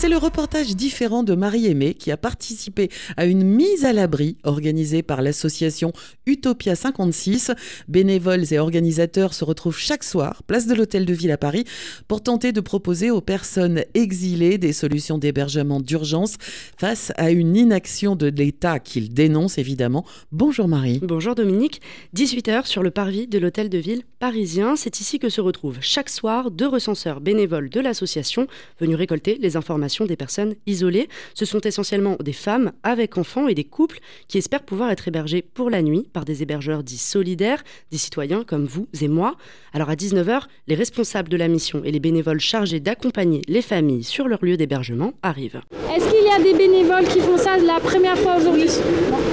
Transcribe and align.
C'est 0.00 0.08
le 0.08 0.16
reportage 0.16 0.74
différent 0.76 1.22
de 1.22 1.34
Marie-Aimée 1.34 1.92
qui 1.92 2.10
a 2.10 2.16
participé 2.16 2.88
à 3.18 3.26
une 3.26 3.44
mise 3.44 3.84
à 3.84 3.92
l'abri 3.92 4.38
organisée 4.44 5.02
par 5.02 5.20
l'association 5.20 5.92
Utopia 6.24 6.74
56. 6.74 7.50
Bénévoles 7.86 8.50
et 8.50 8.58
organisateurs 8.58 9.34
se 9.34 9.44
retrouvent 9.44 9.76
chaque 9.76 10.02
soir, 10.02 10.42
place 10.44 10.66
de 10.66 10.74
l'Hôtel 10.74 11.04
de 11.04 11.12
Ville 11.12 11.32
à 11.32 11.36
Paris, 11.36 11.64
pour 12.08 12.22
tenter 12.22 12.52
de 12.52 12.62
proposer 12.62 13.10
aux 13.10 13.20
personnes 13.20 13.84
exilées 13.92 14.56
des 14.56 14.72
solutions 14.72 15.18
d'hébergement 15.18 15.80
d'urgence 15.80 16.36
face 16.78 17.12
à 17.18 17.30
une 17.30 17.54
inaction 17.54 18.16
de 18.16 18.28
l'État 18.28 18.78
qu'ils 18.78 19.12
dénoncent 19.12 19.58
évidemment. 19.58 20.06
Bonjour 20.32 20.66
Marie. 20.66 21.00
Bonjour 21.02 21.34
Dominique. 21.34 21.82
18h 22.16 22.64
sur 22.64 22.82
le 22.82 22.90
parvis 22.90 23.26
de 23.26 23.38
l'Hôtel 23.38 23.68
de 23.68 23.76
Ville 23.76 24.04
parisien. 24.18 24.76
C'est 24.76 25.00
ici 25.00 25.18
que 25.18 25.28
se 25.28 25.42
retrouvent 25.42 25.78
chaque 25.82 26.08
soir 26.08 26.50
deux 26.50 26.68
recenseurs 26.68 27.20
bénévoles 27.20 27.68
de 27.68 27.80
l'association 27.80 28.46
venus 28.80 28.96
récolter 28.96 29.36
les 29.38 29.58
informations 29.58 29.89
des 30.06 30.16
personnes 30.16 30.54
isolées. 30.66 31.08
Ce 31.34 31.44
sont 31.44 31.60
essentiellement 31.60 32.16
des 32.20 32.32
femmes 32.32 32.72
avec 32.82 33.18
enfants 33.18 33.48
et 33.48 33.54
des 33.54 33.64
couples 33.64 33.98
qui 34.28 34.38
espèrent 34.38 34.62
pouvoir 34.62 34.90
être 34.90 35.08
hébergés 35.08 35.42
pour 35.42 35.70
la 35.70 35.82
nuit 35.82 36.08
par 36.12 36.24
des 36.24 36.42
hébergeurs 36.42 36.82
dits 36.82 36.98
solidaires, 36.98 37.62
des 37.90 37.98
citoyens 37.98 38.44
comme 38.44 38.66
vous 38.66 38.86
et 39.00 39.08
moi. 39.08 39.36
Alors 39.72 39.90
à 39.90 39.94
19h, 39.94 40.42
les 40.66 40.74
responsables 40.74 41.28
de 41.28 41.36
la 41.36 41.48
mission 41.48 41.82
et 41.84 41.90
les 41.90 42.00
bénévoles 42.00 42.40
chargés 42.40 42.80
d'accompagner 42.80 43.42
les 43.48 43.62
familles 43.62 44.04
sur 44.04 44.28
leur 44.28 44.44
lieu 44.44 44.56
d'hébergement 44.56 45.12
arrivent. 45.22 45.60
Est-ce 45.94 46.08
qu'il 46.08 46.24
y 46.24 46.30
a 46.30 46.42
des 46.42 46.56
bénévoles 46.56 47.08
qui 47.08 47.20
font 47.20 47.36
ça 47.36 47.56
la 47.56 47.80
première 47.80 48.18
fois 48.18 48.36
aujourd'hui? 48.36 48.68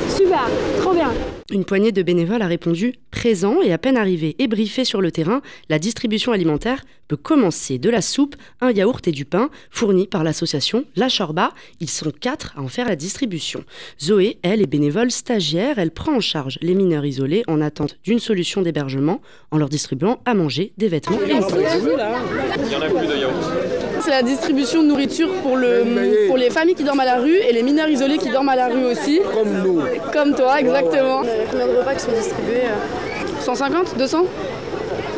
Super, 0.09 0.47
trop 0.79 0.93
bien. 0.93 1.11
Une 1.51 1.63
poignée 1.63 1.91
de 1.91 2.01
bénévoles 2.01 2.41
a 2.41 2.47
répondu 2.47 2.95
présent 3.11 3.61
et 3.61 3.71
à 3.71 3.77
peine 3.77 3.97
arrivé 3.97 4.35
et 4.39 4.47
briefé 4.47 4.83
sur 4.83 5.01
le 5.01 5.11
terrain, 5.11 5.41
la 5.69 5.79
distribution 5.79 6.31
alimentaire 6.31 6.83
peut 7.07 7.15
commencer 7.15 7.77
de 7.77 7.89
la 7.89 8.01
soupe, 8.01 8.35
un 8.59 8.71
yaourt 8.71 9.07
et 9.07 9.11
du 9.11 9.23
pain 9.23 9.49
fournis 9.71 10.07
par 10.07 10.23
l'association 10.23 10.85
La 10.95 11.07
Chorba. 11.07 11.53
Ils 11.79 11.89
sont 11.89 12.11
quatre 12.11 12.53
à 12.57 12.61
en 12.61 12.67
faire 12.67 12.87
la 12.87 12.95
distribution. 12.95 13.63
Zoé, 14.01 14.39
elle, 14.43 14.61
est 14.61 14.67
bénévole 14.67 15.09
stagiaire. 15.11 15.79
Elle 15.79 15.91
prend 15.91 16.15
en 16.15 16.21
charge 16.21 16.59
les 16.61 16.73
mineurs 16.73 17.05
isolés 17.05 17.43
en 17.47 17.61
attente 17.61 17.97
d'une 18.03 18.19
solution 18.19 18.61
d'hébergement 18.61 19.21
en 19.51 19.57
leur 19.57 19.69
distribuant 19.69 20.19
à 20.25 20.33
manger 20.33 20.73
des 20.77 20.89
vêtements 20.89 21.19
Il 21.25 21.31
y 21.31 22.75
en 22.75 22.81
a 22.81 22.89
plus 22.89 23.07
de 23.07 23.21
yaourt. 23.21 23.66
C'est 24.07 24.13
la 24.13 24.23
distribution 24.23 24.83
de 24.83 24.87
nourriture 24.87 25.29
pour, 25.43 25.57
le, 25.57 26.27
pour 26.27 26.37
les 26.37 26.49
familles 26.49 26.75
qui 26.75 26.85
dorment 26.85 27.01
à 27.01 27.05
la 27.05 27.19
rue 27.19 27.35
et 27.35 27.51
les 27.51 27.61
mineurs 27.61 27.89
isolés 27.89 28.17
qui 28.17 28.29
dorment 28.29 28.47
à 28.47 28.55
la 28.55 28.69
rue 28.69 28.85
aussi. 28.85 29.19
Comme 29.33 29.51
nous. 29.61 29.81
Comme 30.13 30.33
toi, 30.33 30.61
exactement. 30.61 31.23
Combien 31.51 31.67
de 31.67 31.73
repas 31.73 31.93
qui 31.93 32.05
sont 32.05 32.13
distribués 32.13 32.61
150 33.41 33.97
200 33.97 34.25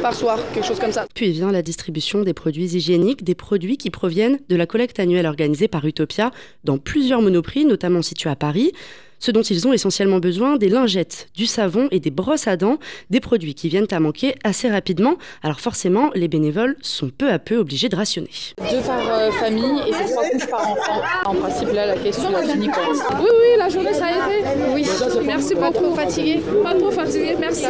par 0.01 0.15
soir, 0.15 0.39
quelque 0.55 0.65
chose 0.65 0.79
comme 0.79 0.91
ça. 0.91 1.05
Puis 1.13 1.29
vient 1.29 1.51
la 1.51 1.61
distribution 1.61 2.23
des 2.23 2.33
produits 2.33 2.65
hygiéniques, 2.65 3.23
des 3.23 3.35
produits 3.35 3.77
qui 3.77 3.91
proviennent 3.91 4.39
de 4.49 4.55
la 4.55 4.65
collecte 4.65 4.99
annuelle 4.99 5.27
organisée 5.27 5.67
par 5.67 5.85
Utopia 5.85 6.31
dans 6.63 6.79
plusieurs 6.79 7.21
monoprix, 7.21 7.65
notamment 7.65 8.01
situés 8.01 8.31
à 8.31 8.35
Paris. 8.35 8.71
Ce 9.19 9.31
dont 9.31 9.41
ils 9.41 9.67
ont 9.67 9.73
essentiellement 9.73 10.19
besoin, 10.19 10.57
des 10.57 10.69
lingettes, 10.69 11.27
du 11.35 11.45
savon 11.45 11.87
et 11.91 11.99
des 11.99 12.11
brosses 12.11 12.47
à 12.47 12.57
dents, 12.57 12.77
des 13.09 13.19
produits 13.19 13.53
qui 13.53 13.69
viennent 13.69 13.87
à 13.91 13.99
manquer 13.99 14.35
assez 14.43 14.69
rapidement. 14.69 15.17
Alors 15.43 15.59
forcément, 15.59 16.09
les 16.15 16.27
bénévoles 16.27 16.75
sont 16.81 17.09
peu 17.09 17.29
à 17.29 17.39
peu 17.39 17.57
obligés 17.57 17.89
de 17.89 17.95
rationner. 17.95 18.29
Deux 18.57 18.79
par 18.81 18.99
euh, 19.09 19.31
famille 19.31 19.81
et 19.87 19.91
trois 19.91 20.23
couches 20.29 20.49
par 20.49 20.71
enfant. 20.71 21.01
En 21.25 21.35
principe, 21.35 21.73
là, 21.73 21.85
la 21.85 21.95
question 21.97 22.29
est 22.37 22.47
finie. 22.47 22.67
Quoi. 22.67 22.83
Oui, 23.19 23.27
oui, 23.29 23.57
la 23.57 23.69
journée, 23.69 23.93
ça 23.93 24.05
a 24.05 24.11
été. 24.11 24.45
Oui, 24.73 24.85
merci, 25.25 25.55
pas 25.55 25.71
trop 25.71 25.93
fatigué. 25.93 26.41
Pas 26.63 26.73
trop 26.75 26.91
fatigué, 26.91 27.35
merci. 27.39 27.65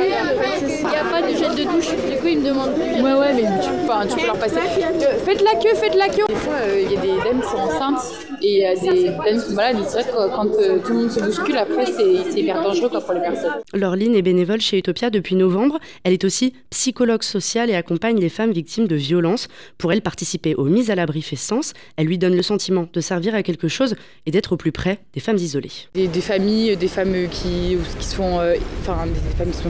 Il 0.61 0.87
n'y 0.87 0.95
a 0.95 1.03
pas 1.03 1.21
de 1.21 1.35
gel 1.35 1.55
de 1.55 1.63
douche, 1.63 1.89
du 1.89 2.17
coup, 2.17 2.27
ils 2.27 2.39
me 2.39 2.47
demandent 2.47 2.75
plus. 2.75 3.01
Ouais, 3.01 3.13
ouais, 3.13 3.33
mais 3.33 3.43
tu, 3.61 3.69
tu 4.09 4.19
peux 4.21 4.25
leur 4.27 4.37
passer. 4.37 4.57
Euh, 4.57 5.17
faites 5.25 5.41
la 5.41 5.59
queue, 5.59 5.75
faites 5.75 5.95
la 5.95 6.09
queue. 6.09 6.25
Des 6.27 6.35
fois, 6.35 6.53
euh, 6.61 6.81
il 6.83 6.91
y 6.91 6.97
a 6.97 7.01
des 7.01 7.23
dames 7.23 7.41
qui 7.41 7.49
sont 7.49 7.57
enceintes 7.57 8.28
et 8.41 8.53
il 8.53 8.59
y 8.59 8.65
a 8.65 8.75
des 8.75 9.09
dames 9.09 9.39
qui 9.39 9.39
sont 9.39 9.53
malades. 9.53 9.77
C'est 9.87 10.01
vrai 10.01 10.11
que 10.11 10.35
quand 10.35 10.45
tout 10.83 10.93
le 10.93 10.99
monde 10.99 11.11
se 11.11 11.19
bouge 11.19 11.55
après, 11.55 11.85
c'est 11.85 12.39
hyper 12.39 12.61
dangereux 12.63 12.89
pour 12.89 13.13
les 13.13 13.21
personnes. 13.21 13.53
Laureline 13.73 14.15
est 14.15 14.21
bénévole 14.21 14.61
chez 14.61 14.77
Utopia 14.77 15.09
depuis 15.09 15.35
novembre. 15.35 15.79
Elle 16.03 16.13
est 16.13 16.23
aussi 16.23 16.53
psychologue 16.69 17.23
sociale 17.23 17.69
et 17.69 17.75
accompagne 17.75 18.19
les 18.19 18.29
femmes 18.29 18.51
victimes 18.51 18.87
de 18.87 18.95
violences. 18.95 19.47
Pour 19.77 19.91
elle, 19.91 20.01
participer 20.01 20.55
aux 20.55 20.65
mises 20.65 20.89
à 20.89 20.95
l'abri 20.95 21.21
fait 21.21 21.35
sens. 21.35 21.73
Elle 21.97 22.07
lui 22.07 22.17
donne 22.17 22.35
le 22.35 22.43
sentiment 22.43 22.87
de 22.91 23.01
servir 23.01 23.35
à 23.35 23.43
quelque 23.43 23.67
chose 23.67 23.95
et 24.25 24.31
d'être 24.31 24.53
au 24.53 24.57
plus 24.57 24.71
près 24.71 24.99
des 25.13 25.19
femmes 25.19 25.37
isolées. 25.37 25.71
Des, 25.93 26.07
familles, 26.21 26.77
des 26.77 26.87
femmes 26.87 27.27
qui, 27.29 27.77
qui 27.99 28.05
sont, 28.05 28.39
euh, 28.39 28.55
enfin, 28.81 29.05
des 29.05 29.37
femmes 29.37 29.51
qui 29.51 29.57
sont 29.57 29.69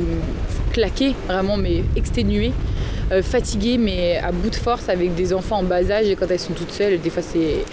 claquées, 0.74 1.16
vraiment, 1.28 1.58
mais 1.58 1.84
exténuées. 1.96 2.52
Euh, 3.12 3.24
fatiguées 3.24 3.80
mais 3.80 4.18
à 4.18 4.32
bout 4.32 4.52
de 4.52 4.56
force 4.56 4.88
avec 4.88 5.16
des 5.16 5.34
enfants 5.34 5.58
en 5.58 5.64
bas 5.64 5.90
âge 5.90 6.08
et 6.08 6.16
quand 6.16 6.30
elles 6.30 6.40
sont 6.40 6.54
toutes 6.54 6.72
seules, 6.72 7.02
des 7.02 7.10
fois 7.10 7.24
c'est 7.24 7.66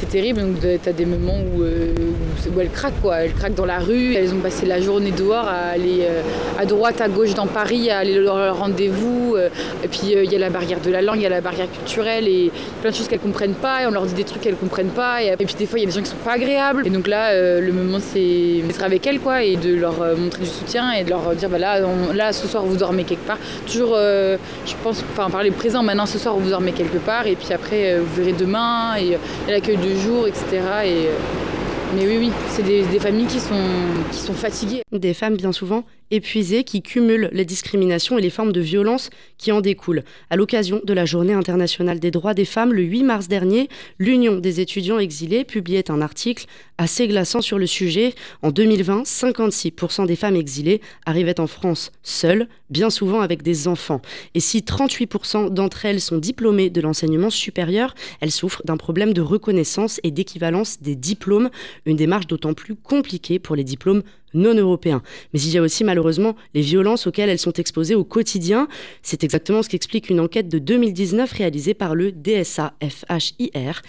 c'est 0.00 0.08
terrible. 0.08 0.40
Donc 0.40 0.60
tu 0.60 0.88
as 0.88 0.92
des 0.92 1.04
moments 1.04 1.38
euh, 1.60 1.92
où, 1.98 2.56
où, 2.56 2.60
elles 2.60 2.70
craquent, 2.70 3.00
quoi. 3.02 3.16
Elles 3.18 3.34
craquent 3.34 3.54
dans 3.54 3.66
la 3.66 3.78
rue. 3.78 4.14
Elles 4.14 4.32
ont 4.32 4.38
passé 4.38 4.64
la 4.64 4.80
journée 4.80 5.10
dehors 5.10 5.46
à 5.46 5.72
aller 5.74 6.00
euh, 6.02 6.22
à 6.58 6.64
droite, 6.64 7.00
à 7.00 7.08
gauche 7.08 7.34
dans 7.34 7.46
Paris, 7.46 7.90
à 7.90 7.98
aller 7.98 8.18
leur 8.18 8.56
rendez-vous. 8.56 9.34
Euh, 9.36 9.50
et 9.84 9.88
puis 9.88 10.14
il 10.14 10.32
y 10.32 10.36
a 10.36 10.38
la 10.38 10.48
barrière 10.48 10.80
de 10.80 10.90
la 10.90 11.02
langue, 11.02 11.16
il 11.16 11.22
y 11.22 11.26
a 11.26 11.30
la 11.30 11.42
barrière 11.42 11.70
culturelle 11.70 12.26
et 12.26 12.50
plein 12.80 12.90
de 12.90 12.96
choses 12.96 13.08
qu'elles 13.08 13.20
comprennent 13.20 13.54
pas. 13.54 13.82
Et 13.82 13.86
on 13.86 13.90
leur 13.90 14.06
dit 14.06 14.14
des 14.14 14.24
trucs 14.24 14.40
qu'elles 14.40 14.56
comprennent 14.56 14.88
pas. 14.88 15.22
Et, 15.22 15.36
puis 15.36 15.54
des 15.58 15.66
fois 15.66 15.78
il 15.78 15.82
y 15.82 15.84
a 15.84 15.90
des 15.90 15.94
gens 15.94 16.02
qui 16.02 16.10
sont 16.10 16.24
pas 16.24 16.32
agréables. 16.32 16.86
Et 16.86 16.90
donc 16.90 17.06
là, 17.06 17.60
le 17.60 17.72
moment 17.72 17.98
c'est 18.00 18.62
d'être 18.66 18.82
avec 18.82 19.06
elles, 19.06 19.20
quoi, 19.20 19.42
et 19.42 19.56
de 19.56 19.74
leur 19.74 19.94
montrer 20.16 20.44
du 20.44 20.48
soutien 20.48 20.92
et 20.92 21.04
de 21.04 21.10
leur 21.10 21.34
dire, 21.34 21.48
bah 21.48 21.58
là, 21.58 21.80
là, 22.14 22.32
ce 22.32 22.46
soir 22.46 22.64
vous 22.64 22.76
dormez 22.76 23.04
quelque 23.04 23.26
part. 23.26 23.38
Toujours, 23.66 23.96
je 23.96 24.74
pense, 24.82 25.04
enfin 25.12 25.28
parler 25.30 25.50
présent. 25.50 25.82
Maintenant, 25.82 26.06
ce 26.06 26.18
soir 26.18 26.36
vous 26.36 26.48
dormez 26.48 26.72
quelque 26.72 26.98
part. 26.98 27.26
Et 27.26 27.36
puis 27.36 27.52
après, 27.52 27.98
vous 27.98 28.14
verrez 28.22 28.32
demain. 28.32 28.96
Et, 28.98 29.18
et 29.48 29.50
l'accueil 29.50 29.76
de 29.76 29.89
jour, 29.96 30.26
etc. 30.26 30.44
Et, 30.84 31.06
euh, 31.06 31.16
mais 31.94 32.06
oui, 32.06 32.16
oui, 32.18 32.32
c'est 32.48 32.62
des, 32.62 32.82
des, 32.84 32.98
familles 33.00 33.26
qui 33.26 33.40
sont, 33.40 33.54
qui 34.12 34.18
sont 34.18 34.34
fatiguées. 34.34 34.82
Des 34.92 35.14
femmes 35.14 35.36
bien 35.36 35.52
souvent 35.52 35.84
épuisées 36.10 36.64
qui 36.64 36.82
cumulent 36.82 37.30
les 37.32 37.44
discriminations 37.44 38.18
et 38.18 38.22
les 38.22 38.30
formes 38.30 38.52
de 38.52 38.60
violence 38.60 39.10
qui 39.38 39.52
en 39.52 39.60
découlent. 39.60 40.04
À 40.30 40.36
l'occasion 40.36 40.80
de 40.84 40.92
la 40.92 41.04
Journée 41.04 41.32
internationale 41.32 42.00
des 42.00 42.10
droits 42.10 42.34
des 42.34 42.44
femmes, 42.44 42.72
le 42.72 42.82
8 42.82 43.02
mars 43.04 43.28
dernier, 43.28 43.68
l'Union 43.98 44.36
des 44.36 44.60
étudiants 44.60 44.98
exilés 44.98 45.44
publiait 45.44 45.90
un 45.90 46.00
article 46.00 46.46
assez 46.78 47.08
glaçant 47.08 47.42
sur 47.42 47.58
le 47.58 47.66
sujet. 47.66 48.14
En 48.42 48.50
2020, 48.50 49.02
56% 49.02 50.06
des 50.06 50.16
femmes 50.16 50.36
exilées 50.36 50.80
arrivaient 51.06 51.40
en 51.40 51.46
France 51.46 51.92
seules, 52.02 52.48
bien 52.70 52.90
souvent 52.90 53.20
avec 53.20 53.42
des 53.42 53.68
enfants. 53.68 54.00
Et 54.34 54.40
si 54.40 54.60
38% 54.60 55.50
d'entre 55.50 55.84
elles 55.84 56.00
sont 56.00 56.18
diplômées 56.18 56.70
de 56.70 56.80
l'enseignement 56.80 57.30
supérieur, 57.30 57.94
elles 58.20 58.30
souffrent 58.30 58.62
d'un 58.64 58.76
problème 58.76 59.12
de 59.12 59.20
reconnaissance 59.20 60.00
et 60.04 60.10
d'équivalence 60.10 60.80
des 60.80 60.96
diplômes, 60.96 61.50
une 61.86 61.96
démarche 61.96 62.26
d'autant 62.26 62.54
plus 62.54 62.74
compliquée 62.74 63.38
pour 63.38 63.56
les 63.56 63.64
diplômes 63.64 64.02
non 64.34 64.54
européens. 64.54 65.02
Mais 65.32 65.40
il 65.40 65.50
y 65.50 65.58
a 65.58 65.62
aussi 65.62 65.84
malheureusement 65.84 66.36
les 66.54 66.60
violences 66.60 67.06
auxquelles 67.06 67.28
elles 67.28 67.38
sont 67.38 67.52
exposées 67.52 67.94
au 67.94 68.04
quotidien. 68.04 68.68
C'est 69.02 69.24
exactement 69.24 69.62
ce 69.62 69.68
qu'explique 69.68 70.10
une 70.10 70.20
enquête 70.20 70.48
de 70.48 70.58
2019 70.58 71.32
réalisée 71.32 71.74
par 71.74 71.94
le 71.94 72.12
DSA-FHIR 72.12 73.82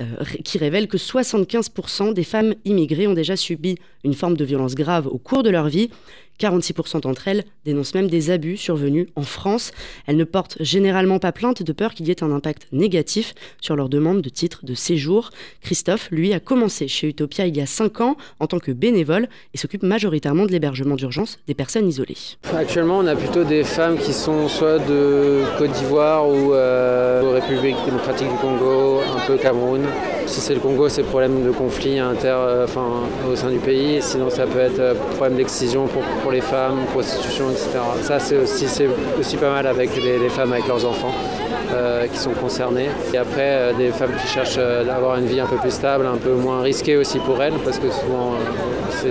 euh, 0.00 0.04
qui 0.44 0.58
révèle 0.58 0.88
que 0.88 0.96
75% 0.96 2.14
des 2.14 2.24
femmes 2.24 2.54
immigrées 2.64 3.06
ont 3.06 3.12
déjà 3.12 3.36
subi 3.36 3.76
une 4.04 4.14
forme 4.14 4.36
de 4.36 4.44
violence 4.44 4.74
grave 4.74 5.06
au 5.06 5.18
cours 5.18 5.42
de 5.42 5.50
leur 5.50 5.68
vie. 5.68 5.90
46% 6.42 7.00
d'entre 7.00 7.28
elles 7.28 7.44
dénoncent 7.64 7.94
même 7.94 8.08
des 8.08 8.30
abus 8.30 8.56
survenus 8.56 9.06
en 9.16 9.22
France. 9.22 9.72
Elles 10.06 10.16
ne 10.16 10.24
portent 10.24 10.56
généralement 10.60 11.18
pas 11.18 11.32
plainte 11.32 11.62
de 11.62 11.72
peur 11.72 11.94
qu'il 11.94 12.08
y 12.08 12.10
ait 12.10 12.22
un 12.22 12.32
impact 12.32 12.66
négatif 12.72 13.34
sur 13.60 13.76
leur 13.76 13.88
demande 13.88 14.22
de 14.22 14.28
titre 14.28 14.64
de 14.64 14.74
séjour. 14.74 15.30
Christophe, 15.60 16.08
lui, 16.10 16.32
a 16.32 16.40
commencé 16.40 16.88
chez 16.88 17.08
Utopia 17.08 17.46
il 17.46 17.56
y 17.56 17.60
a 17.60 17.66
5 17.66 18.00
ans 18.00 18.16
en 18.40 18.46
tant 18.46 18.58
que 18.58 18.72
bénévole 18.72 19.28
et 19.54 19.58
s'occupe 19.58 19.82
majoritairement 19.82 20.46
de 20.46 20.52
l'hébergement 20.52 20.96
d'urgence 20.96 21.38
des 21.46 21.54
personnes 21.54 21.88
isolées. 21.88 22.16
Actuellement, 22.52 22.98
on 22.98 23.06
a 23.06 23.16
plutôt 23.16 23.44
des 23.44 23.64
femmes 23.64 23.98
qui 23.98 24.12
sont 24.12 24.48
soit 24.48 24.78
de 24.78 25.42
Côte 25.58 25.72
d'Ivoire 25.72 26.28
ou 26.28 26.52
euh, 26.52 27.32
République 27.32 27.76
démocratique 27.84 28.28
du 28.28 28.36
Congo, 28.36 29.00
un 29.00 29.26
peu 29.26 29.36
Cameroun. 29.36 29.82
Si 30.32 30.40
c'est 30.40 30.54
le 30.54 30.60
Congo, 30.60 30.88
c'est 30.88 31.02
problème 31.02 31.44
de 31.44 31.50
conflit 31.50 31.98
inter, 31.98 32.34
euh, 32.34 32.64
enfin, 32.64 32.88
au 33.30 33.36
sein 33.36 33.50
du 33.50 33.58
pays. 33.58 34.00
Sinon, 34.00 34.30
ça 34.30 34.46
peut 34.46 34.60
être 34.60 34.78
euh, 34.78 34.94
problème 35.16 35.36
d'excision 35.36 35.86
pour, 35.86 36.00
pour, 36.22 36.32
les 36.32 36.40
femmes, 36.40 36.86
prostitution, 36.90 37.50
etc. 37.50 37.68
Ça, 38.00 38.18
c'est 38.18 38.38
aussi, 38.38 38.64
aussi 39.20 39.36
pas 39.36 39.50
mal 39.50 39.66
avec 39.66 39.90
les, 39.94 40.30
femmes 40.30 40.54
avec 40.54 40.66
leurs 40.66 40.86
enfants. 40.86 41.12
Euh, 41.74 42.06
qui 42.06 42.18
sont 42.18 42.32
concernées. 42.32 42.88
Et 43.14 43.16
après, 43.16 43.72
des 43.78 43.92
femmes 43.92 44.12
qui 44.20 44.28
cherchent 44.28 44.58
à 44.58 44.82
une 45.18 45.26
vie 45.26 45.40
un 45.40 45.46
peu 45.46 45.56
plus 45.56 45.70
stable, 45.70 46.04
un 46.04 46.18
peu 46.18 46.34
moins 46.34 46.60
risquée 46.60 46.98
aussi 46.98 47.18
pour 47.18 47.42
elles, 47.42 47.54
parce 47.64 47.78
que 47.78 47.90
souvent 47.90 48.34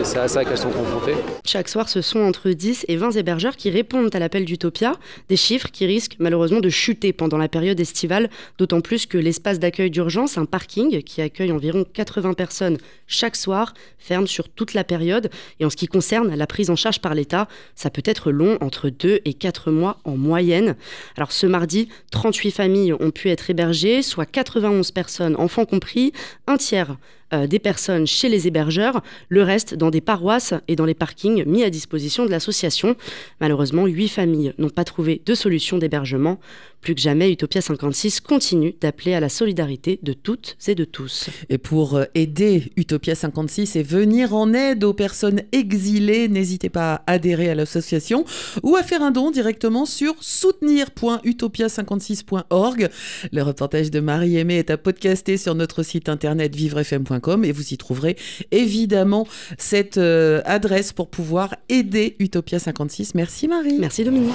c'est 0.03 0.19
à 0.19 0.27
ça 0.27 0.45
qu'elles 0.45 0.57
sont 0.57 0.69
confrontées. 0.69 1.15
Chaque 1.45 1.68
soir, 1.68 1.89
ce 1.89 2.01
sont 2.01 2.19
entre 2.19 2.50
10 2.50 2.85
et 2.88 2.95
20 2.95 3.12
hébergeurs 3.12 3.56
qui 3.56 3.69
répondent 3.69 4.13
à 4.15 4.19
l'appel 4.19 4.45
d'Utopia, 4.45 4.94
des 5.29 5.35
chiffres 5.35 5.69
qui 5.71 5.85
risquent 5.85 6.15
malheureusement 6.19 6.59
de 6.59 6.69
chuter 6.69 7.13
pendant 7.13 7.38
la 7.38 7.47
période 7.47 7.79
estivale, 7.79 8.29
d'autant 8.57 8.81
plus 8.81 9.06
que 9.06 9.18
l'espace 9.18 9.59
d'accueil 9.59 9.89
d'urgence, 9.89 10.38
un 10.38 10.45
parking 10.45 10.95
qui 11.12 11.22
accueille 11.22 11.52
environ 11.52 11.86
80 11.94 12.34
personnes 12.34 12.78
chaque 13.08 13.36
soir, 13.36 13.74
ferme 13.98 14.28
sur 14.28 14.50
toute 14.50 14.74
la 14.74 14.84
période. 14.84 15.30
Et 15.60 15.66
en 15.66 15.69
ce 15.69 15.75
qui 15.75 15.88
concerne 15.88 16.34
la 16.34 16.48
prise 16.48 16.69
en 16.69 16.75
charge 16.75 17.02
par 17.02 17.13
l'État, 17.13 17.48
ça 17.75 17.90
peut 17.90 18.04
être 18.06 18.31
long, 18.31 18.58
entre 18.62 18.90
2 18.90 19.19
et 19.25 19.34
4 19.34 19.72
mois 19.72 20.00
en 20.06 20.18
moyenne. 20.18 20.75
Alors 21.16 21.31
ce 21.31 21.46
mardi, 21.46 21.90
38 22.12 22.31
36 22.31 22.52
familles 22.52 22.94
ont 22.94 23.12
pu 23.12 23.30
être 23.30 23.50
hébergées, 23.50 24.02
soit 24.02 24.25
91 24.25 24.92
personnes, 24.92 25.36
enfants 25.36 25.66
compris, 25.66 26.13
un 26.48 26.56
tiers 26.56 26.96
euh, 27.33 27.48
des 27.48 27.60
personnes 27.60 28.06
chez 28.06 28.28
les 28.28 28.48
hébergeurs, 28.48 29.01
le 29.30 29.44
reste 29.44 29.75
dans 29.75 29.89
des 29.89 30.01
paroisses 30.01 30.54
et 30.68 30.75
dans 30.75 30.83
les 30.86 30.94
parkings 30.94 31.45
mis 31.45 31.63
à 31.63 31.69
disposition 31.69 32.25
de 32.25 32.31
l'association. 32.31 32.98
Malheureusement, 33.39 33.86
huit 33.86 34.10
familles 34.10 34.54
n'ont 34.57 34.69
pas 34.69 34.83
trouvé 34.83 35.22
de 35.25 35.33
solution 35.33 35.78
d'hébergement. 35.78 36.39
Plus 36.81 36.94
que 36.95 37.01
jamais, 37.01 37.31
Utopia 37.31 37.62
56 37.62 38.19
continue 38.22 38.74
d'appeler 38.81 39.13
à 39.13 39.19
la 39.19 39.30
solidarité 39.30 40.00
de 40.01 40.13
toutes 40.13 40.57
et 40.68 40.74
de 40.75 40.83
tous. 40.83 41.30
Et 41.50 41.60
pour 41.60 41.95
euh, 41.95 42.06
aider 42.16 42.72
Utopia 42.75 43.13
56 43.13 43.75
et 43.75 43.83
venir 43.83 44.33
en 44.33 44.51
aide 44.54 44.83
aux 44.83 44.94
personnes 44.94 45.44
exilées, 45.51 46.28
n'hésitez 46.28 46.69
pas 46.69 46.95
à 46.95 47.04
adhérer 47.13 47.51
à 47.51 47.56
l'association 47.56 48.25
ou 48.63 48.75
à 48.75 48.81
faire 48.83 49.04
un 49.04 49.12
don 49.12 49.30
directement 49.31 49.86
sur 49.86 50.16
soutenir.utopia56.org. 50.19 52.89
Le 53.31 53.44
reportage 53.44 53.92
de 53.92 54.00
Marie 54.00 54.38
Aimée 54.38 54.57
est 54.57 54.72
à 54.72 54.78
podcaster 54.78 55.38
sur 55.38 55.56
notre 55.56 55.83
site 55.83 56.10
internet 56.10 56.56
vivrefm.com 56.56 57.20
et 57.44 57.51
vous 57.51 57.73
y 57.73 57.77
trouverez 57.77 58.18
évidemment 58.51 59.27
cette 59.57 59.97
euh, 59.97 60.41
adresse 60.45 60.94
pour 60.94 61.09
pouvoir 61.09 61.56
aider 61.69 62.15
Utopia 62.19 62.59
56. 62.59 63.15
Merci 63.15 63.47
Marie. 63.47 63.77
Merci 63.79 64.03
Dominique. 64.03 64.33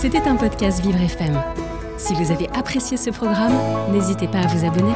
C'était 0.00 0.22
un 0.22 0.36
podcast 0.36 0.82
Vivre 0.82 1.00
FM. 1.00 1.40
Si 1.98 2.14
vous 2.14 2.30
avez 2.30 2.48
apprécié 2.50 2.96
ce 2.96 3.10
programme, 3.10 3.54
n'hésitez 3.92 4.28
pas 4.28 4.40
à 4.40 4.46
vous 4.46 4.66
abonner. 4.66 4.92